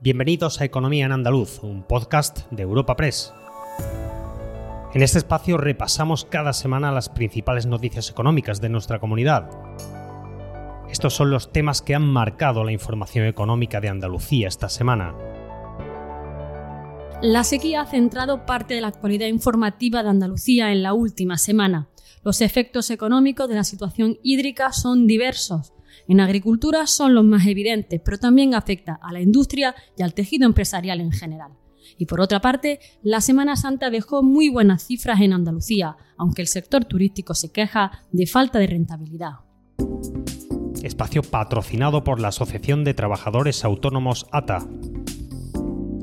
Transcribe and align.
Bienvenidos 0.00 0.60
a 0.60 0.64
Economía 0.64 1.06
en 1.06 1.10
Andaluz, 1.10 1.64
un 1.64 1.82
podcast 1.82 2.48
de 2.52 2.62
Europa 2.62 2.94
Press. 2.94 3.34
En 4.94 5.02
este 5.02 5.18
espacio 5.18 5.56
repasamos 5.56 6.24
cada 6.24 6.52
semana 6.52 6.92
las 6.92 7.08
principales 7.08 7.66
noticias 7.66 8.08
económicas 8.08 8.60
de 8.60 8.68
nuestra 8.68 9.00
comunidad. 9.00 9.50
Estos 10.88 11.14
son 11.14 11.32
los 11.32 11.50
temas 11.50 11.82
que 11.82 11.96
han 11.96 12.06
marcado 12.06 12.62
la 12.62 12.70
información 12.70 13.26
económica 13.26 13.80
de 13.80 13.88
Andalucía 13.88 14.46
esta 14.46 14.68
semana. 14.68 15.16
La 17.20 17.42
sequía 17.42 17.80
ha 17.80 17.86
centrado 17.86 18.46
parte 18.46 18.74
de 18.74 18.82
la 18.82 18.88
actualidad 18.88 19.26
informativa 19.26 20.04
de 20.04 20.10
Andalucía 20.10 20.70
en 20.70 20.84
la 20.84 20.92
última 20.92 21.38
semana. 21.38 21.88
Los 22.22 22.40
efectos 22.40 22.90
económicos 22.90 23.48
de 23.48 23.56
la 23.56 23.64
situación 23.64 24.16
hídrica 24.22 24.72
son 24.72 25.08
diversos 25.08 25.72
en 26.06 26.20
agricultura 26.20 26.86
son 26.86 27.14
los 27.14 27.24
más 27.24 27.46
evidentes, 27.46 28.00
pero 28.04 28.18
también 28.18 28.54
afecta 28.54 28.98
a 29.02 29.12
la 29.12 29.20
industria 29.20 29.74
y 29.96 30.02
al 30.02 30.14
tejido 30.14 30.46
empresarial 30.46 31.00
en 31.00 31.12
general. 31.12 31.52
Y 31.96 32.06
por 32.06 32.20
otra 32.20 32.40
parte, 32.40 32.80
la 33.02 33.20
Semana 33.20 33.56
Santa 33.56 33.90
dejó 33.90 34.22
muy 34.22 34.48
buenas 34.48 34.84
cifras 34.84 35.20
en 35.20 35.32
Andalucía, 35.32 35.96
aunque 36.16 36.42
el 36.42 36.48
sector 36.48 36.84
turístico 36.84 37.34
se 37.34 37.50
queja 37.50 38.04
de 38.12 38.26
falta 38.26 38.58
de 38.58 38.66
rentabilidad. 38.66 39.32
Espacio 40.82 41.22
patrocinado 41.22 42.04
por 42.04 42.20
la 42.20 42.28
Asociación 42.28 42.84
de 42.84 42.94
Trabajadores 42.94 43.64
Autónomos 43.64 44.26
ATA. 44.30 44.66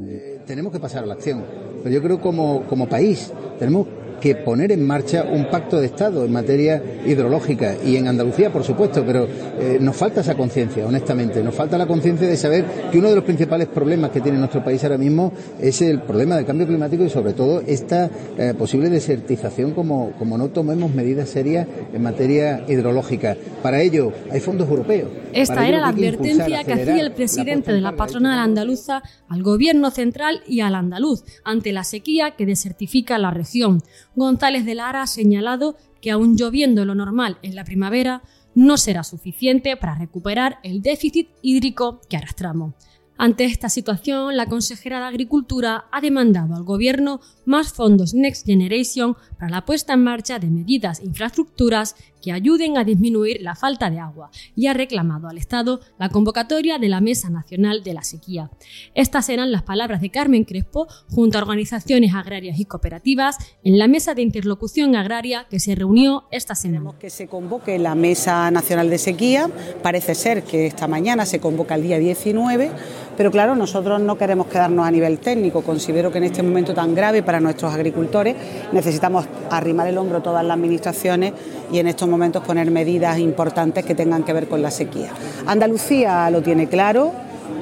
Eh, 0.07 0.41
tenemos 0.45 0.73
que 0.73 0.79
pasar 0.79 1.03
a 1.03 1.07
la 1.07 1.13
acción, 1.13 1.45
pero 1.81 1.95
yo 1.95 2.01
creo 2.01 2.19
como, 2.19 2.63
como 2.63 2.89
país 2.89 3.31
tenemos 3.57 3.87
que 4.19 4.35
poner 4.35 4.71
en 4.71 4.85
marcha 4.85 5.23
un 5.23 5.49
pacto 5.49 5.79
de 5.79 5.87
Estado 5.87 6.25
en 6.25 6.31
materia 6.31 6.81
hidrológica 7.05 7.75
y 7.85 7.95
en 7.97 8.07
Andalucía, 8.07 8.51
por 8.51 8.63
supuesto, 8.63 9.03
pero 9.05 9.27
eh, 9.59 9.77
nos 9.79 9.95
falta 9.95 10.21
esa 10.21 10.35
conciencia, 10.35 10.85
honestamente. 10.85 11.43
Nos 11.43 11.55
falta 11.55 11.77
la 11.77 11.85
conciencia 11.85 12.27
de 12.27 12.37
saber 12.37 12.65
que 12.91 12.97
uno 12.97 13.09
de 13.09 13.15
los 13.15 13.23
principales 13.23 13.67
problemas 13.67 14.11
que 14.11 14.21
tiene 14.21 14.37
nuestro 14.37 14.63
país 14.63 14.83
ahora 14.83 14.97
mismo 14.97 15.33
es 15.59 15.81
el 15.81 16.01
problema 16.01 16.35
del 16.35 16.45
cambio 16.45 16.67
climático 16.67 17.03
y, 17.03 17.09
sobre 17.09 17.33
todo, 17.33 17.61
esta 17.65 18.09
eh, 18.37 18.53
posible 18.57 18.89
desertización 18.89 19.71
como, 19.71 20.11
como 20.17 20.37
no 20.37 20.49
tomemos 20.49 20.93
medidas 20.93 21.29
serias 21.29 21.67
en 21.93 22.01
materia 22.01 22.65
hidrológica. 22.67 23.37
Para 23.61 23.81
ello, 23.81 24.11
hay 24.31 24.39
fondos 24.39 24.69
europeos. 24.69 25.09
Esta 25.33 25.67
era 25.67 25.79
la 25.79 25.89
advertencia 25.89 26.63
que 26.63 26.73
hacía 26.73 27.01
el 27.01 27.11
presidente 27.11 27.73
de 27.73 27.81
la 27.81 27.95
patronal 27.95 28.39
andaluza 28.39 29.03
al 29.27 29.43
gobierno 29.43 29.91
central 29.91 30.41
y 30.47 30.61
al 30.61 30.75
andaluz 30.75 31.23
ante 31.43 31.71
la 31.71 31.83
sequía 31.83 32.31
que 32.31 32.45
desertifica 32.45 33.17
la 33.17 33.31
región. 33.31 33.81
González 34.15 34.65
de 34.65 34.75
Lara 34.75 35.01
ha 35.01 35.07
señalado 35.07 35.77
que 36.01 36.11
aún 36.11 36.37
lloviendo 36.37 36.85
lo 36.85 36.95
normal 36.95 37.37
en 37.41 37.55
la 37.55 37.63
primavera, 37.63 38.21
no 38.53 38.77
será 38.77 39.03
suficiente 39.03 39.75
para 39.75 39.95
recuperar 39.95 40.59
el 40.63 40.81
déficit 40.81 41.29
hídrico 41.41 41.99
que 42.09 42.17
arrastramos. 42.17 42.73
Ante 43.17 43.45
esta 43.45 43.69
situación, 43.69 44.35
la 44.35 44.45
consejera 44.47 44.99
de 44.99 45.05
Agricultura 45.05 45.85
ha 45.91 46.01
demandado 46.01 46.55
al 46.55 46.63
Gobierno 46.63 47.21
más 47.45 47.71
fondos 47.71 48.13
Next 48.13 48.45
Generation 48.45 49.15
para 49.37 49.49
la 49.49 49.65
puesta 49.65 49.93
en 49.93 50.03
marcha 50.03 50.37
de 50.37 50.47
medidas 50.47 50.99
e 50.99 51.05
infraestructuras 51.05 51.95
que 52.25 52.31
ayuden 52.31 52.75
a 52.75 52.83
disminuir 52.83 53.37
la 53.43 53.53
falta 53.53 53.91
de 53.91 53.99
agua 53.99 54.31
y 54.55 54.65
ha 54.65 54.73
reclamado 54.73 55.27
al 55.27 55.37
Estado 55.37 55.79
la 55.99 56.09
convocatoria 56.09 56.79
de 56.79 56.89
la 56.89 56.99
Mesa 56.99 57.29
Nacional 57.29 57.83
de 57.83 57.93
la 57.93 58.01
Sequía. 58.01 58.49
Estas 58.95 59.29
eran 59.29 59.51
las 59.51 59.61
palabras 59.61 60.01
de 60.01 60.09
Carmen 60.09 60.43
Crespo 60.43 60.87
junto 61.07 61.37
a 61.37 61.41
organizaciones 61.41 62.15
agrarias 62.15 62.59
y 62.59 62.65
cooperativas 62.65 63.37
en 63.63 63.77
la 63.77 63.87
Mesa 63.87 64.15
de 64.15 64.23
Interlocución 64.23 64.95
Agraria 64.95 65.45
que 65.51 65.59
se 65.59 65.75
reunió 65.75 66.23
esta 66.31 66.55
semana. 66.55 66.97
Que 66.97 67.11
se 67.11 67.27
convoque 67.27 67.77
la 67.77 67.93
Mesa 67.93 68.49
Nacional 68.49 68.89
de 68.89 68.97
Sequía. 68.97 69.47
Parece 69.83 70.15
ser 70.15 70.41
que 70.41 70.65
esta 70.65 70.87
mañana 70.87 71.27
se 71.27 71.39
convoca 71.39 71.75
el 71.75 71.83
día 71.83 71.99
19, 71.99 72.71
pero 73.17 73.31
claro, 73.31 73.55
nosotros 73.55 74.01
no 74.01 74.17
queremos 74.17 74.47
quedarnos 74.47 74.85
a 74.85 74.91
nivel 74.91 75.19
técnico. 75.19 75.61
Considero 75.61 76.11
que 76.11 76.17
en 76.17 76.25
este 76.25 76.43
momento 76.43 76.73
tan 76.73 76.93
grave 76.93 77.23
para 77.23 77.39
nuestros 77.39 77.73
agricultores 77.73 78.35
necesitamos 78.71 79.25
arrimar 79.49 79.87
el 79.87 79.97
hombro 79.97 80.21
todas 80.21 80.43
las 80.43 80.55
administraciones 80.55 81.33
y 81.71 81.79
en 81.79 81.87
estos 81.87 82.07
momentos 82.07 82.43
poner 82.43 82.69
medidas 82.71 83.19
importantes 83.19 83.85
que 83.85 83.95
tengan 83.95 84.23
que 84.23 84.33
ver 84.33 84.47
con 84.47 84.61
la 84.61 84.71
sequía. 84.71 85.11
Andalucía 85.45 86.29
lo 86.29 86.41
tiene 86.41 86.67
claro, 86.67 87.11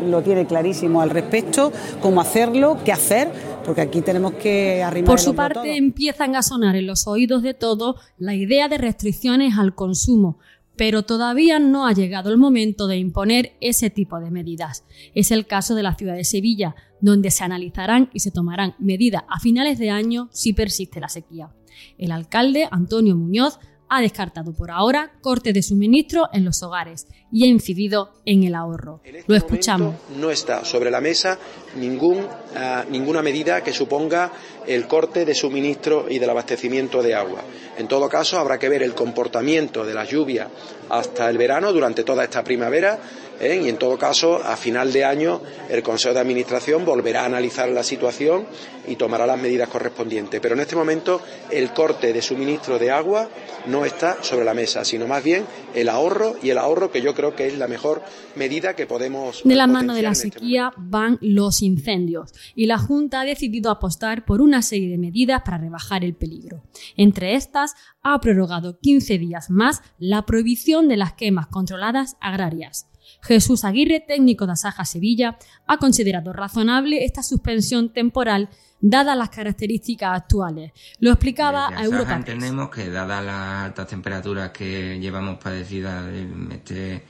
lo 0.09 0.21
tiene 0.21 0.45
clarísimo 0.45 1.01
al 1.01 1.09
respecto, 1.09 1.71
cómo 2.01 2.21
hacerlo, 2.21 2.77
qué 2.83 2.91
hacer, 2.91 3.29
porque 3.65 3.81
aquí 3.81 4.01
tenemos 4.01 4.33
que 4.33 4.83
arrimar. 4.83 5.07
Por 5.07 5.19
su 5.19 5.35
parte, 5.35 5.77
empiezan 5.77 6.35
a 6.35 6.41
sonar 6.41 6.75
en 6.75 6.87
los 6.87 7.07
oídos 7.07 7.43
de 7.43 7.53
todos 7.53 7.95
la 8.17 8.35
idea 8.35 8.67
de 8.67 8.77
restricciones 8.77 9.57
al 9.57 9.73
consumo, 9.73 10.37
pero 10.75 11.03
todavía 11.03 11.59
no 11.59 11.85
ha 11.85 11.93
llegado 11.93 12.31
el 12.31 12.37
momento 12.37 12.87
de 12.87 12.97
imponer 12.97 13.55
ese 13.61 13.89
tipo 13.89 14.19
de 14.19 14.31
medidas. 14.31 14.85
Es 15.13 15.31
el 15.31 15.45
caso 15.45 15.75
de 15.75 15.83
la 15.83 15.95
ciudad 15.95 16.15
de 16.15 16.23
Sevilla, 16.23 16.75
donde 17.01 17.31
se 17.31 17.43
analizarán 17.43 18.09
y 18.13 18.19
se 18.19 18.31
tomarán 18.31 18.75
medidas 18.79 19.23
a 19.29 19.39
finales 19.39 19.77
de 19.77 19.89
año 19.89 20.29
si 20.31 20.53
persiste 20.53 20.99
la 20.99 21.09
sequía. 21.09 21.49
El 21.97 22.11
alcalde, 22.11 22.67
Antonio 22.71 23.15
Muñoz, 23.15 23.59
ha 23.95 24.01
descartado 24.01 24.53
por 24.53 24.71
ahora 24.71 25.11
corte 25.21 25.53
de 25.53 25.61
suministro 25.61 26.27
en 26.33 26.43
los 26.45 26.63
hogares 26.63 27.07
y 27.31 27.43
ha 27.43 27.47
incidido 27.47 28.11
en 28.25 28.43
el 28.43 28.55
ahorro. 28.55 29.01
Este 29.03 29.23
Lo 29.27 29.35
escuchamos. 29.35 29.95
No 30.17 30.31
está 30.31 30.65
sobre 30.65 30.89
la 30.89 30.99
mesa 30.99 31.37
ningún, 31.75 32.17
uh, 32.17 32.89
ninguna 32.89 33.21
medida 33.21 33.61
que 33.61 33.71
suponga 33.71 34.31
el 34.65 34.87
corte 34.87 35.25
de 35.25 35.35
suministro 35.35 36.07
y 36.09 36.17
del 36.17 36.29
abastecimiento 36.29 37.03
de 37.03 37.13
agua. 37.13 37.41
En 37.77 37.87
todo 37.87 38.09
caso, 38.09 38.39
habrá 38.39 38.57
que 38.57 38.69
ver 38.69 38.81
el 38.81 38.95
comportamiento 38.95 39.85
de 39.85 39.93
las 39.93 40.09
lluvias 40.09 40.47
hasta 40.89 41.29
el 41.29 41.37
verano, 41.37 41.71
durante 41.71 42.03
toda 42.03 42.23
esta 42.23 42.43
primavera, 42.43 42.99
¿eh? 43.43 43.61
y 43.63 43.69
en 43.69 43.77
todo 43.77 43.97
caso, 43.97 44.41
a 44.43 44.55
final 44.57 44.91
de 44.91 45.03
año, 45.03 45.41
el 45.69 45.83
Consejo 45.83 46.13
de 46.13 46.19
Administración 46.19 46.85
volverá 46.85 47.23
a 47.23 47.25
analizar 47.25 47.69
la 47.69 47.83
situación 47.83 48.45
y 48.87 48.95
tomará 48.95 49.25
las 49.25 49.39
medidas 49.39 49.69
correspondientes. 49.69 50.39
Pero 50.41 50.55
en 50.55 50.61
este 50.61 50.75
momento, 50.75 51.21
el 51.51 51.71
corte 51.71 52.13
de 52.13 52.21
suministro 52.21 52.79
de 52.79 52.91
agua 52.91 53.29
no 53.67 53.85
está 53.85 54.21
sobre 54.23 54.45
la 54.45 54.53
mesa, 54.53 54.83
sino 54.83 55.07
más 55.07 55.23
bien 55.23 55.45
el 55.73 55.89
ahorro 55.89 56.35
y 56.41 56.49
el 56.49 56.57
ahorro 56.57 56.91
que 56.91 57.01
yo 57.01 57.13
creo 57.13 57.35
que 57.35 57.47
es 57.47 57.57
la 57.57 57.67
mejor 57.67 58.01
medida 58.35 58.75
que 58.75 58.85
podemos. 58.85 59.41
De 59.43 59.55
la 59.55 59.67
mano 59.67 59.93
de 59.93 60.01
la 60.01 60.15
sequía 60.15 60.69
este 60.69 60.81
van 60.85 61.17
los 61.21 61.61
incendios 61.61 62.33
y 62.55 62.65
la 62.65 62.77
Junta 62.77 63.21
ha 63.21 63.25
decidido 63.25 63.71
apostar 63.71 64.25
por 64.25 64.41
una 64.41 64.61
serie 64.61 64.89
de 64.89 64.97
medidas 64.97 65.41
para 65.43 65.57
rebajar 65.57 66.03
el 66.03 66.15
peligro. 66.15 66.63
Entre 66.97 67.35
estas, 67.35 67.73
ha 68.01 68.19
prorrogado 68.19 68.79
15 68.79 69.17
días 69.17 69.49
más 69.49 69.81
la 69.97 70.25
prohibición 70.25 70.87
de 70.87 70.97
las 70.97 71.13
quemas 71.13 71.47
controladas 71.47 72.17
agrarias. 72.19 72.87
Jesús 73.23 73.63
Aguirre, 73.63 74.01
técnico 74.01 74.45
de 74.45 74.53
Asaja 74.53 74.85
Sevilla, 74.85 75.37
ha 75.65 75.77
considerado 75.77 76.33
razonable 76.33 77.05
esta 77.05 77.23
suspensión 77.23 77.93
temporal 77.93 78.49
dadas 78.81 79.17
las 79.17 79.29
características 79.29 80.17
actuales. 80.17 80.73
Lo 80.99 81.11
explicaba 81.11 81.69
Desde 81.69 81.81
a 81.81 81.85
Europa. 81.85 82.15
Entendemos 82.15 82.69
que 82.69 82.89
dadas 82.89 83.23
las 83.23 83.65
altas 83.65 83.87
temperaturas 83.87 84.51
que 84.51 84.99
llevamos 84.99 85.37
padecidas 85.37 86.05
este, 86.51 87.05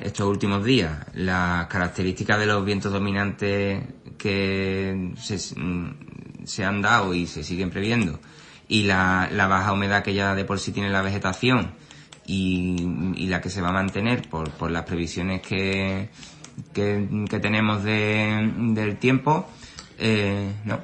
estos 0.00 0.26
últimos 0.26 0.64
días, 0.64 0.98
las 1.14 1.66
características 1.66 2.38
de 2.38 2.46
los 2.46 2.64
vientos 2.64 2.90
dominantes 2.90 3.84
que 4.16 5.12
se, 5.18 5.38
se 5.38 6.64
han 6.64 6.80
dado 6.80 7.12
y 7.14 7.26
se 7.26 7.44
siguen 7.44 7.70
previendo 7.70 8.18
y 8.70 8.84
la, 8.84 9.28
la, 9.32 9.48
baja 9.48 9.72
humedad 9.72 10.04
que 10.04 10.14
ya 10.14 10.34
de 10.34 10.44
por 10.44 10.60
sí 10.60 10.70
tiene 10.70 10.90
la 10.90 11.02
vegetación 11.02 11.74
y, 12.30 12.76
y 13.16 13.26
la 13.26 13.40
que 13.40 13.50
se 13.50 13.60
va 13.60 13.70
a 13.70 13.72
mantener 13.72 14.28
por, 14.28 14.50
por 14.52 14.70
las 14.70 14.84
previsiones 14.84 15.42
que, 15.42 16.10
que, 16.72 17.26
que 17.28 17.40
tenemos 17.40 17.82
de, 17.82 18.52
del 18.72 18.98
tiempo, 18.98 19.48
eh, 19.98 20.52
no, 20.64 20.78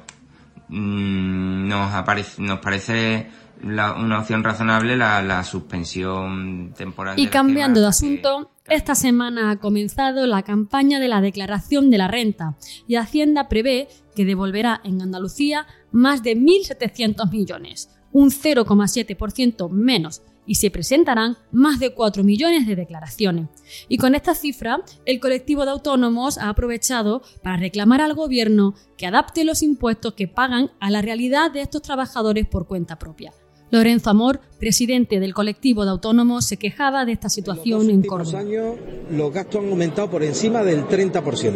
mm, 0.67 1.67
nos, 1.69 1.93
aparece, 1.93 2.41
nos 2.41 2.59
parece 2.59 3.27
la, 3.63 3.93
una 3.93 4.19
opción 4.19 4.43
razonable 4.43 4.97
la, 4.97 5.21
la 5.21 5.41
suspensión 5.45 6.73
temporal. 6.75 7.17
Y 7.17 7.25
de 7.25 7.31
cambiando 7.31 7.79
de 7.79 7.87
asunto, 7.87 8.51
esta 8.67 8.93
semana 8.93 9.51
ha 9.51 9.55
comenzado 9.55 10.27
la 10.27 10.43
campaña 10.43 10.99
de 10.99 11.07
la 11.07 11.21
declaración 11.21 11.89
de 11.89 11.97
la 11.97 12.09
renta 12.09 12.57
y 12.89 12.95
Hacienda 12.95 13.47
prevé 13.47 13.87
que 14.17 14.25
devolverá 14.25 14.81
en 14.83 15.01
Andalucía 15.01 15.65
más 15.93 16.23
de 16.23 16.35
1.700 16.35 17.31
millones, 17.31 17.89
un 18.11 18.31
0,7% 18.31 19.69
menos, 19.69 20.23
y 20.47 20.55
se 20.55 20.71
presentarán 20.71 21.37
más 21.51 21.79
de 21.79 21.93
4 21.93 22.23
millones 22.23 22.65
de 22.65 22.75
declaraciones. 22.75 23.49
Y 23.87 23.97
con 23.97 24.15
esta 24.15 24.33
cifra, 24.33 24.79
el 25.05 25.19
colectivo 25.19 25.65
de 25.65 25.71
autónomos 25.71 26.39
ha 26.39 26.49
aprovechado 26.49 27.21
para 27.43 27.57
reclamar 27.57 28.01
al 28.01 28.15
gobierno 28.15 28.73
que 28.97 29.05
adapte 29.05 29.43
los 29.43 29.61
impuestos 29.61 30.13
que 30.13 30.27
pagan 30.27 30.71
a 30.79 30.89
la 30.89 31.01
realidad 31.01 31.51
de 31.51 31.61
estos 31.61 31.81
trabajadores 31.83 32.47
por 32.47 32.65
cuenta 32.65 32.97
propia. 32.97 33.33
Lorenzo 33.69 34.09
Amor, 34.09 34.39
presidente 34.59 35.19
del 35.19 35.33
colectivo 35.33 35.83
de 35.83 35.91
autónomos, 35.91 36.45
se 36.45 36.55
quejaba 36.55 37.03
de 37.03 37.11
esta 37.11 37.27
situación 37.27 37.89
en, 37.89 37.97
los 37.97 38.07
Córdoba. 38.07 38.39
años 38.39 38.75
los 39.11 39.33
gastos 39.33 39.61
han 39.61 39.69
aumentado 39.69 40.09
por 40.09 40.23
encima 40.23 40.63
del 40.63 40.85
30%, 40.85 41.53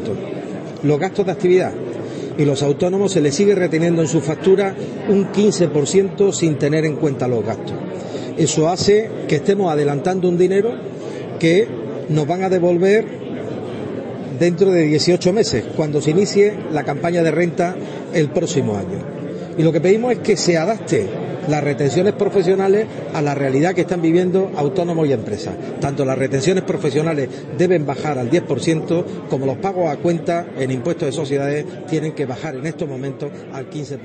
los 0.84 1.00
gastos 1.00 1.26
de 1.26 1.32
actividad. 1.32 1.74
Y 2.38 2.46
los 2.46 2.64
autónomos 2.64 3.12
se 3.12 3.22
les 3.22 3.36
sigue 3.36 3.56
reteniendo 3.56 4.02
en 4.02 4.08
su 4.08 4.20
factura 4.20 4.76
un 5.10 5.32
15% 5.32 6.34
sin 6.34 6.58
tener 6.58 6.86
en 6.86 6.96
cuenta 6.96 7.28
los 7.28 7.46
gastos. 7.46 7.76
Eso 8.42 8.68
hace 8.70 9.08
que 9.28 9.36
estemos 9.36 9.72
adelantando 9.72 10.28
un 10.28 10.36
dinero 10.36 10.72
que 11.40 11.68
nos 12.10 12.26
van 12.26 12.44
a 12.44 12.50
devolver 12.50 13.06
dentro 14.40 14.72
de 14.72 14.82
18 14.82 15.32
meses, 15.32 15.64
cuando 15.76 16.02
se 16.02 16.10
inicie 16.10 16.52
la 16.72 16.84
campaña 16.84 17.22
de 17.22 17.30
renta 17.30 17.76
el 18.16 18.30
próximo 18.30 18.76
año. 18.76 18.98
Y 19.60 19.62
lo 19.62 19.72
que 19.72 19.80
pedimos 19.80 20.14
es 20.14 20.20
que 20.20 20.38
se 20.38 20.58
adapte 20.58 21.06
las 21.48 21.64
retenciones 21.64 22.16
profesionales 22.16 22.88
a 23.14 23.22
la 23.22 23.36
realidad 23.36 23.76
que 23.76 23.82
están 23.82 24.02
viviendo 24.02 24.52
autónomos 24.56 25.08
y 25.08 25.14
empresas. 25.14 25.54
Tanto 25.80 26.04
las 26.04 26.18
retenciones 26.18 26.64
profesionales 26.64 27.30
deben 27.60 27.86
bajar 27.86 28.18
al 28.18 28.32
10% 28.32 29.28
como 29.30 29.46
los 29.46 29.58
pagos 29.58 29.88
a 29.88 29.98
cuenta 29.98 30.48
en 30.58 30.72
impuestos 30.72 31.06
de 31.06 31.12
sociedades 31.12 31.66
tienen 31.88 32.14
que 32.14 32.26
bajar 32.26 32.56
en 32.56 32.66
estos 32.66 32.90
momentos 32.90 33.30
al 33.54 33.70
15%. 33.70 34.00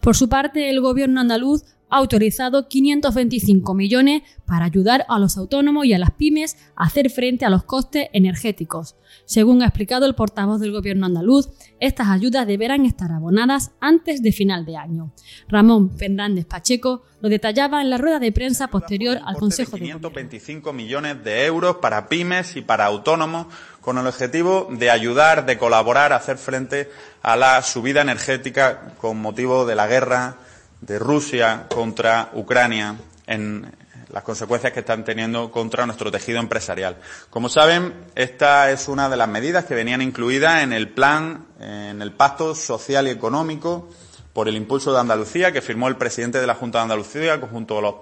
Por 0.00 0.16
su 0.16 0.28
parte, 0.28 0.68
el 0.68 0.80
gobierno 0.80 1.20
andaluz 1.20 1.62
ha 1.92 1.98
autorizado 1.98 2.68
525 2.68 3.74
millones 3.74 4.22
para 4.46 4.64
ayudar 4.64 5.04
a 5.10 5.18
los 5.18 5.36
autónomos 5.36 5.84
y 5.84 5.92
a 5.92 5.98
las 5.98 6.12
pymes 6.12 6.56
a 6.74 6.84
hacer 6.84 7.10
frente 7.10 7.44
a 7.44 7.50
los 7.50 7.64
costes 7.64 8.08
energéticos. 8.14 8.96
Según 9.26 9.62
ha 9.62 9.66
explicado 9.66 10.06
el 10.06 10.14
portavoz 10.14 10.58
del 10.58 10.72
gobierno 10.72 11.04
andaluz, 11.04 11.50
estas 11.80 12.08
ayudas 12.08 12.46
deberán 12.46 12.86
estar 12.86 13.12
abonadas 13.12 13.72
antes 13.78 14.22
de 14.22 14.32
final 14.32 14.64
de 14.64 14.78
año. 14.78 15.12
Ramón 15.48 15.90
Fernández 15.90 16.46
Pacheco 16.46 17.04
lo 17.20 17.28
detallaba 17.28 17.82
en 17.82 17.90
la 17.90 17.98
rueda 17.98 18.18
de 18.18 18.32
prensa 18.32 18.68
posterior 18.68 19.18
al 19.22 19.36
Consejo 19.36 19.72
de 19.72 19.82
525 19.82 20.72
millones 20.72 21.22
de 21.22 21.44
euros 21.44 21.76
para 21.76 22.08
pymes 22.08 22.56
y 22.56 22.62
para 22.62 22.86
autónomos 22.86 23.48
con 23.82 23.98
el 23.98 24.06
objetivo 24.06 24.66
de 24.70 24.90
ayudar, 24.90 25.44
de 25.44 25.58
colaborar 25.58 26.14
a 26.14 26.16
hacer 26.16 26.38
frente 26.38 26.90
a 27.20 27.36
la 27.36 27.60
subida 27.60 28.00
energética 28.00 28.94
con 28.96 29.20
motivo 29.20 29.66
de 29.66 29.74
la 29.74 29.86
guerra 29.86 30.38
de 30.82 30.98
Rusia 30.98 31.66
contra 31.68 32.30
Ucrania 32.34 32.96
en 33.26 33.72
las 34.12 34.22
consecuencias 34.24 34.72
que 34.72 34.80
están 34.80 35.04
teniendo 35.04 35.50
contra 35.50 35.86
nuestro 35.86 36.10
tejido 36.10 36.38
empresarial. 36.38 36.98
Como 37.30 37.48
saben, 37.48 37.94
esta 38.14 38.70
es 38.70 38.88
una 38.88 39.08
de 39.08 39.16
las 39.16 39.28
medidas 39.28 39.64
que 39.64 39.74
venían 39.74 40.02
incluidas 40.02 40.62
en 40.62 40.72
el 40.74 40.90
plan, 40.90 41.46
en 41.58 42.02
el 42.02 42.12
Pacto 42.12 42.54
Social 42.54 43.08
y 43.08 43.10
Económico 43.10 43.88
por 44.34 44.48
el 44.48 44.56
impulso 44.56 44.92
de 44.92 45.00
Andalucía, 45.00 45.52
que 45.52 45.62
firmó 45.62 45.88
el 45.88 45.96
presidente 45.96 46.40
de 46.40 46.46
la 46.46 46.54
Junta 46.54 46.78
de 46.78 46.82
Andalucía 46.82 47.38
junto 47.38 47.78
a 47.78 47.82
los 47.82 47.94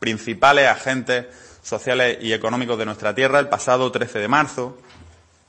principales 0.00 0.66
agentes 0.66 1.26
sociales 1.62 2.18
y 2.20 2.32
económicos 2.32 2.76
de 2.76 2.86
nuestra 2.86 3.14
tierra 3.14 3.38
el 3.38 3.48
pasado 3.48 3.92
13 3.92 4.18
de 4.18 4.28
marzo. 4.28 4.78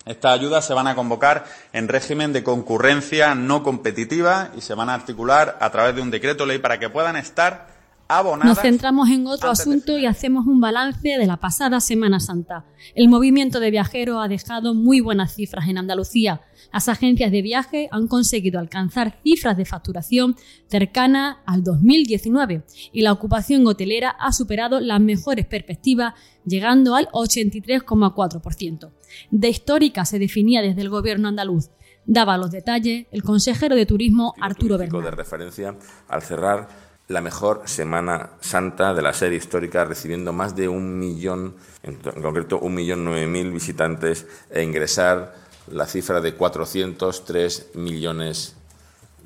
Estas 0.06 0.34
ayudas 0.34 0.66
se 0.66 0.74
van 0.74 0.88
a 0.88 0.96
convocar 0.96 1.46
en 1.72 1.88
régimen 1.88 2.34
de 2.34 2.44
concurrencia 2.44 3.36
no 3.36 3.64
competitiva 3.64 4.50
y 4.56 4.62
se 4.62 4.74
van 4.74 4.90
a 4.90 4.94
articular 4.94 5.58
a 5.62 5.70
través 5.72 5.96
de 5.96 6.02
un 6.02 6.12
decreto 6.12 6.46
ley 6.46 6.60
para 6.60 6.78
que 6.80 6.90
puedan 6.90 7.16
estar 7.16 7.73
nos 8.22 8.60
centramos 8.60 9.10
en 9.10 9.26
otro 9.28 9.50
asunto 9.50 9.98
y 9.98 10.06
hacemos 10.06 10.46
un 10.46 10.60
balance 10.60 11.18
de 11.18 11.26
la 11.26 11.38
pasada 11.38 11.80
Semana 11.80 12.20
Santa. 12.20 12.66
El 12.96 13.10
movimiento 13.10 13.60
de 13.60 13.72
viajeros 13.72 14.24
ha 14.24 14.28
dejado 14.28 14.74
muy 14.74 15.00
buenas 15.00 15.34
cifras 15.34 15.68
en 15.68 15.78
Andalucía. 15.78 16.42
Las 16.72 16.90
agencias 16.90 17.32
de 17.32 17.42
viaje 17.42 17.90
han 17.92 18.08
conseguido 18.08 18.60
alcanzar 18.60 19.20
cifras 19.24 19.58
de 19.58 19.66
facturación 19.66 20.36
cercanas 20.68 21.38
al 21.46 21.64
2019 21.64 22.64
y 22.92 23.02
la 23.02 23.14
ocupación 23.14 23.66
hotelera 23.66 24.10
ha 24.10 24.32
superado 24.32 24.80
las 24.80 25.00
mejores 25.00 25.46
perspectivas, 25.46 26.14
llegando 26.46 26.96
al 26.96 27.08
83,4%. 27.10 28.92
De 29.32 29.50
histórica 29.50 30.06
se 30.06 30.20
definía 30.20 30.62
desde 30.62 30.82
el 30.82 30.90
gobierno 30.90 31.30
andaluz. 31.30 31.70
Daba 32.06 32.38
los 32.38 32.52
detalles 32.52 33.08
el 33.12 33.24
consejero 33.24 33.76
de 33.76 33.86
Turismo 33.86 34.34
Arturo 34.42 34.78
Bernal. 34.78 35.04
de 35.04 35.12
referencia 35.12 35.78
al 36.08 36.22
cerrar 36.22 36.93
la 37.08 37.22
mejor 37.22 37.64
Semana 37.66 38.32
Santa 38.42 38.94
de 38.94 39.02
la 39.02 39.14
serie 39.14 39.38
histórica, 39.38 39.86
recibiendo 39.86 40.34
más 40.34 40.56
de 40.56 40.68
un 40.68 41.00
millón, 41.00 41.56
en 41.84 41.96
concreto 41.96 42.60
un 42.60 42.76
millón 42.76 43.04
nueve 43.04 43.28
mil 43.28 43.52
visitantes 43.52 44.26
e 44.50 44.64
ingresar 44.64 45.36
la 45.68 45.86
cifra 45.86 46.22
de 46.22 46.36
403 46.36 47.72
millones 47.76 48.56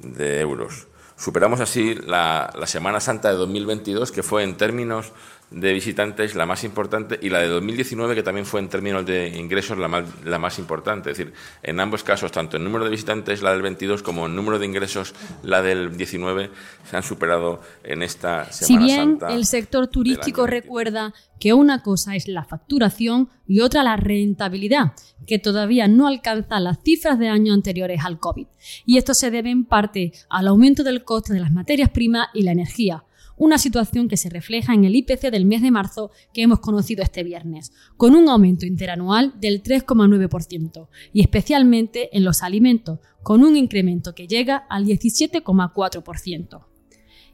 de 0.01 0.39
euros. 0.39 0.87
Superamos 1.17 1.59
así 1.61 1.95
la, 1.95 2.53
Semana 2.65 2.99
Santa 2.99 3.29
de 3.29 3.35
2022, 3.37 4.11
que 4.11 4.21
fue 4.21 4.43
en 4.43 4.55
términos 4.55 5.13
de 5.49 5.73
visitantes 5.73 6.35
la 6.35 6.45
más 6.45 6.63
importante 6.63 7.17
y 7.21 7.29
la 7.29 7.39
de 7.39 7.47
2019 7.47 8.15
que 8.15 8.23
también 8.23 8.45
fue 8.45 8.59
en 8.59 8.67
términos 8.67 9.05
de 9.05 9.29
ingresos 9.37 9.77
la 9.77 9.87
más, 9.87 10.03
la 10.25 10.39
más 10.39 10.59
importante. 10.59 11.11
Es 11.11 11.17
decir, 11.17 11.33
en 11.63 11.79
ambos 11.79 12.03
casos, 12.03 12.31
tanto 12.31 12.57
en 12.57 12.65
número 12.65 12.83
de 12.83 12.91
visitantes 12.91 13.41
la 13.41 13.51
del 13.51 13.61
22 13.61 14.03
como 14.03 14.25
en 14.25 14.35
número 14.35 14.59
de 14.59 14.65
ingresos 14.65 15.15
la 15.43 15.61
del 15.61 15.95
19 15.95 16.49
se 16.89 16.97
han 16.97 17.03
superado 17.03 17.61
en 17.83 18.03
esta 18.03 18.51
Semana 18.51 18.67
Si 18.67 18.77
bien 18.77 19.19
el 19.29 19.45
sector 19.45 19.87
turístico 19.87 20.47
recuerda 20.47 21.13
que 21.39 21.53
una 21.53 21.81
cosa 21.81 22.15
es 22.15 22.27
la 22.27 22.43
facturación 22.43 23.29
y 23.47 23.61
otra 23.61 23.83
la 23.83 23.95
rentabilidad, 23.95 24.93
que 25.25 25.39
todavía 25.39 25.87
no 25.87 26.07
alcanza 26.07 26.59
las 26.59 26.79
cifras 26.83 27.19
de 27.19 27.29
años 27.29 27.53
anteriores 27.53 28.01
al 28.03 28.19
COVID. 28.19 28.47
Y 28.85 28.97
esto 28.97 29.13
se 29.13 29.31
debe 29.31 29.51
en 29.51 29.65
parte 29.65 30.11
al 30.29 30.47
aumento 30.47 30.83
del 30.83 31.03
coste 31.03 31.33
de 31.33 31.39
las 31.39 31.51
materias 31.51 31.89
primas 31.89 32.27
y 32.33 32.43
la 32.43 32.51
energía 32.51 33.03
una 33.37 33.57
situación 33.57 34.07
que 34.07 34.17
se 34.17 34.29
refleja 34.29 34.73
en 34.73 34.83
el 34.83 34.95
IPC 34.95 35.31
del 35.31 35.45
mes 35.45 35.61
de 35.61 35.71
marzo 35.71 36.11
que 36.33 36.41
hemos 36.41 36.59
conocido 36.59 37.03
este 37.03 37.23
viernes, 37.23 37.71
con 37.95 38.15
un 38.15 38.27
aumento 38.29 38.65
interanual 38.65 39.33
del 39.39 39.63
3,9% 39.63 40.87
y 41.13 41.21
especialmente 41.21 42.15
en 42.17 42.23
los 42.23 42.43
alimentos, 42.43 42.99
con 43.23 43.43
un 43.43 43.55
incremento 43.55 44.15
que 44.15 44.27
llega 44.27 44.57
al 44.69 44.85
17,4%. 44.85 46.65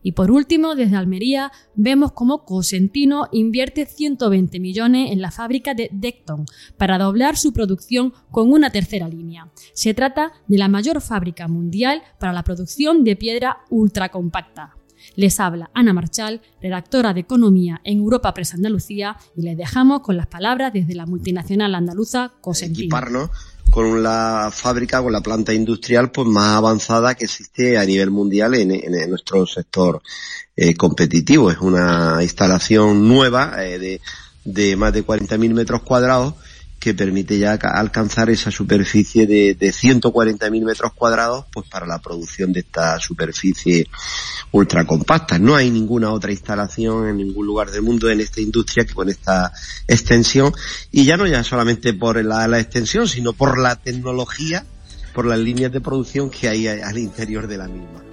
Y 0.03 0.11
por 0.11 0.31
último, 0.31 0.75
desde 0.75 0.97
Almería 0.97 1.51
vemos 1.75 2.11
cómo 2.11 2.44
Cosentino 2.44 3.29
invierte 3.31 3.85
120 3.85 4.59
millones 4.59 5.11
en 5.11 5.21
la 5.21 5.31
fábrica 5.31 5.73
de 5.73 5.89
Decton 5.94 6.45
para 6.77 6.97
doblar 6.97 7.38
su 7.38 7.53
producción 7.53 8.13
con 8.29 8.51
una 8.51 8.69
tercera 8.69 9.07
línea. 9.07 9.50
Se 9.73 9.94
trata 9.94 10.33
de 10.47 10.57
la 10.57 10.67
mayor 10.67 11.00
fábrica 11.00 11.47
mundial 11.47 12.03
para 12.19 12.33
la 12.33 12.44
producción 12.44 13.05
de 13.05 13.15
piedra 13.15 13.59
ultracompacta. 13.69 14.75
Les 15.15 15.39
habla 15.39 15.69
Ana 15.73 15.94
Marchal, 15.94 16.41
redactora 16.61 17.13
de 17.13 17.21
Economía 17.21 17.81
en 17.83 18.00
Europa 18.00 18.33
Press 18.33 18.53
Andalucía, 18.53 19.17
y 19.35 19.41
les 19.41 19.57
dejamos 19.57 20.01
con 20.01 20.17
las 20.17 20.27
palabras 20.27 20.73
desde 20.73 20.95
la 20.95 21.05
multinacional 21.05 21.75
andaluza 21.75 22.31
Cosentino. 22.41 22.83
Equiparnos 22.83 23.29
con 23.69 24.03
la 24.03 24.51
fábrica, 24.53 25.01
con 25.01 25.11
la 25.11 25.21
planta 25.21 25.53
industrial 25.53 26.11
pues 26.11 26.27
más 26.27 26.57
avanzada 26.57 27.15
que 27.15 27.25
existe 27.25 27.77
a 27.77 27.85
nivel 27.85 28.11
mundial 28.11 28.53
en, 28.53 29.09
nuestro 29.09 29.47
sector 29.47 30.01
eh, 30.55 30.75
competitivo. 30.75 31.50
Es 31.50 31.57
una 31.57 32.19
instalación 32.21 33.07
nueva 33.07 33.53
eh, 33.65 34.00
de 34.44 34.75
más 34.75 34.94
de 34.94 35.05
40.000 35.05 35.53
metros 35.53 35.81
cuadrados 35.81 36.35
que 36.83 36.94
permite 36.94 37.39
ya 37.39 37.53
alcanzar 37.53 38.30
esa 38.30 38.51
superficie 38.51 39.25
de, 39.25 39.56
de 39.56 39.69
140.000 39.69 40.65
metros 40.65 40.91
cuadrados 40.91 41.45
pues 41.50 41.65
para 41.69 41.88
la 41.88 42.00
producción 42.00 42.51
de 42.51 42.60
esta 42.60 43.00
superficie 43.00 43.88
ultra 44.51 44.86
compacta. 44.86 45.39
No 45.39 45.55
hay 45.55 45.72
ninguna 45.72 46.12
otra 46.12 46.34
instalación 46.34 47.07
en 47.07 47.15
ningún 47.15 47.46
lugar 47.46 47.72
del 47.72 47.84
mundo 47.84 48.10
en 48.10 48.19
esta 48.19 48.41
industria 48.41 48.84
que 48.84 48.93
con 48.93 49.07
esta 49.07 49.53
extensión 49.88 50.51
y 50.91 51.05
ya 51.05 51.15
no 51.15 51.25
ya 51.25 51.41
solamente 51.46 51.93
por 51.93 52.22
la 52.22 52.60
extensión 52.60 53.07
sino 53.07 53.31
por 53.31 53.57
la 53.57 53.77
tecnología, 53.77 54.65
por 55.13 55.25
las 55.25 55.39
líneas 55.39 55.72
de 55.72 55.79
producción 55.79 56.29
que 56.29 56.50
hay 56.50 56.67
al 56.67 56.98
interior 56.98 57.48
de 57.48 57.57
la 57.60 57.69
misma. 57.69 58.12